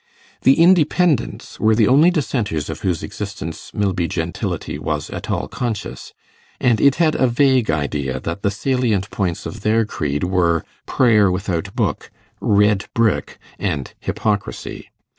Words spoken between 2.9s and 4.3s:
existence Milby